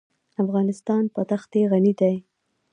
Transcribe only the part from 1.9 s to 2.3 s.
دی.